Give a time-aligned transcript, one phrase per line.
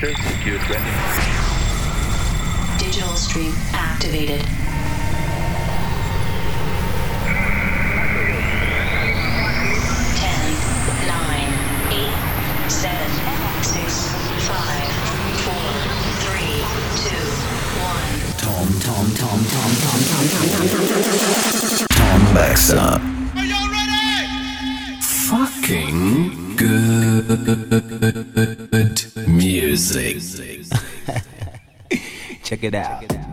[0.00, 0.80] secure 20.
[2.78, 4.63] Digital stream activated.
[32.54, 33.23] Check it out.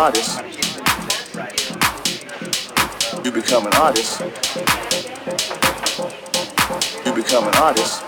[0.00, 0.40] artist.
[3.22, 4.20] You become an artist.
[7.04, 8.02] You become an artist.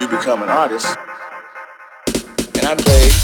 [0.00, 0.96] You become an artist.
[2.56, 3.23] And I played.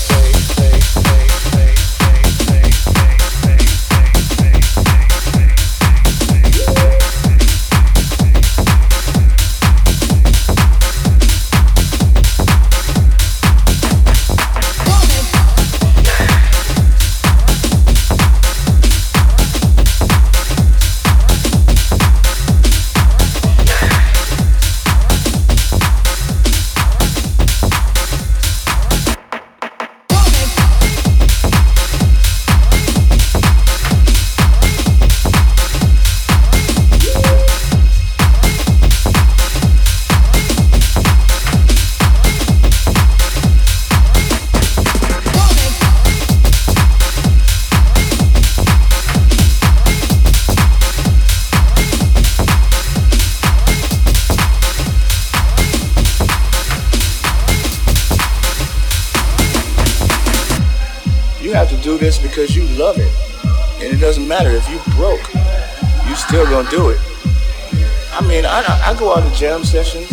[69.41, 70.13] Jam sessions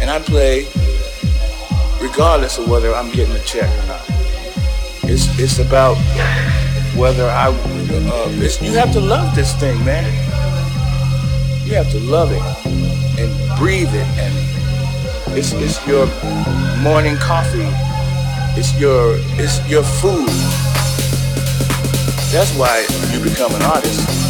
[0.00, 0.68] and I play
[2.00, 4.04] regardless of whether I'm getting a check or not.
[5.02, 5.96] It's it's about
[6.94, 8.28] whether I uh,
[8.60, 10.04] you have to love this thing, man.
[11.66, 12.42] You have to love it
[13.18, 16.06] and breathe it, and it's it's your
[16.84, 17.66] morning coffee.
[18.56, 20.28] It's your it's your food.
[22.30, 24.21] That's why you become an artist.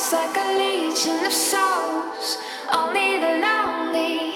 [0.00, 2.38] Like a legion of souls,
[2.72, 4.32] only the lonely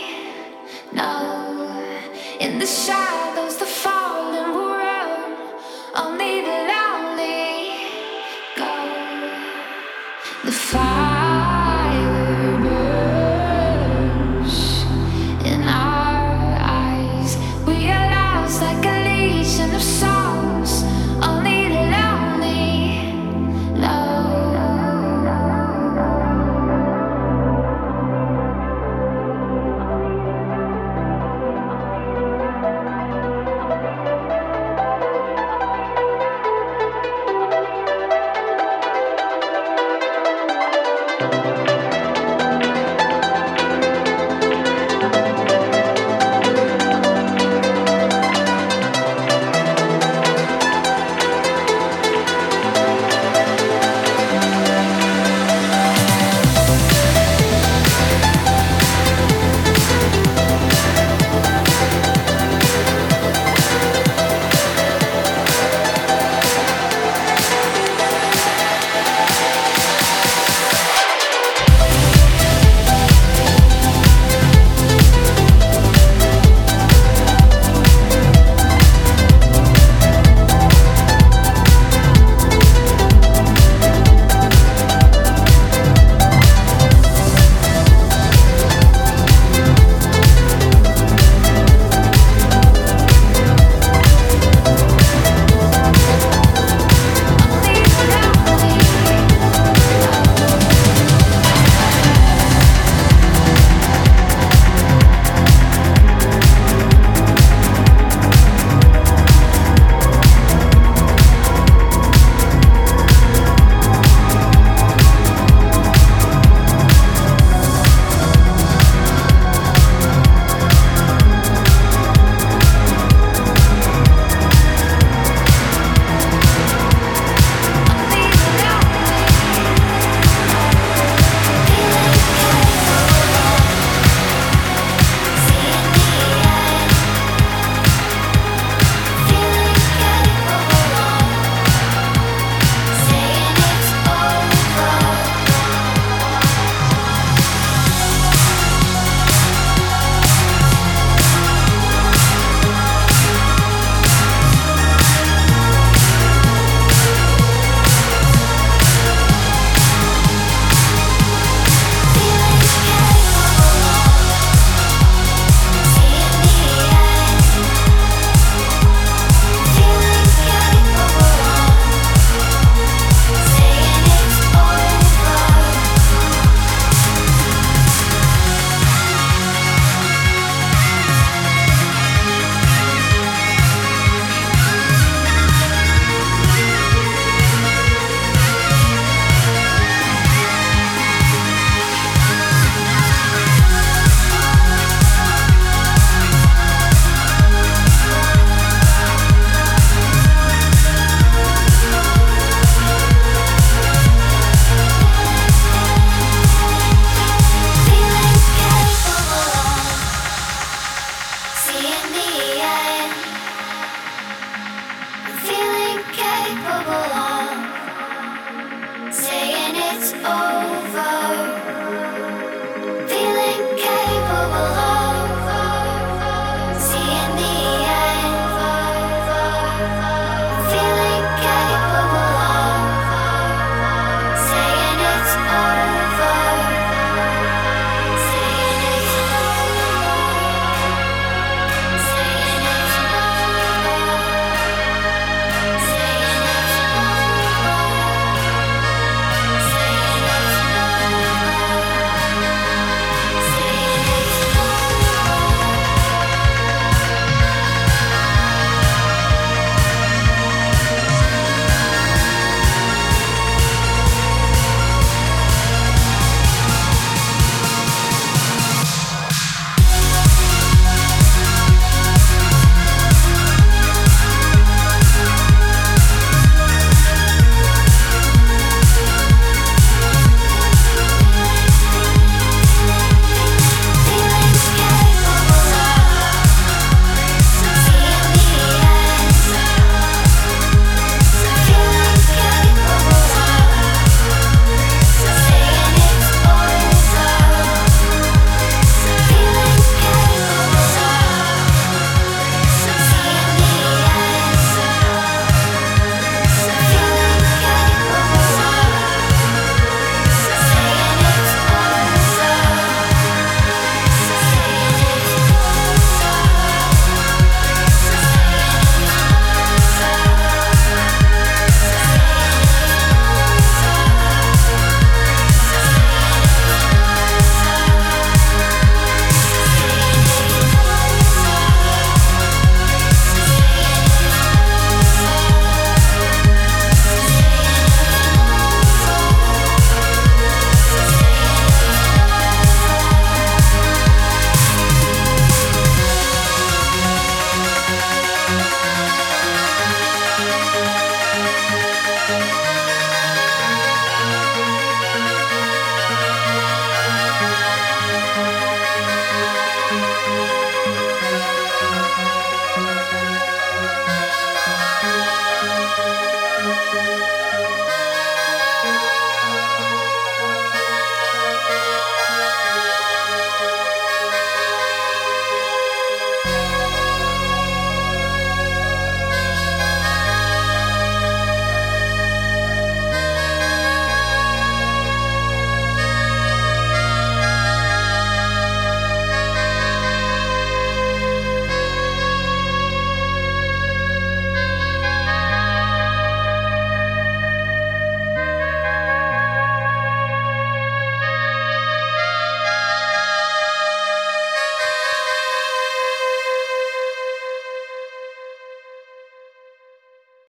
[0.93, 1.99] know
[2.39, 3.24] in the shadow.